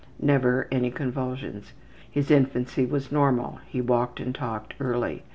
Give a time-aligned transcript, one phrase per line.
[0.19, 1.73] Never any convulsions.
[2.09, 3.59] His infancy was normal.
[3.67, 5.21] He walked and talked early.